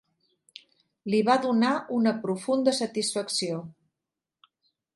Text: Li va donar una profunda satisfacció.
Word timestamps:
Li 1.13 1.19
va 1.27 1.35
donar 1.43 1.73
una 1.99 2.13
profunda 2.25 2.73
satisfacció. 2.81 3.61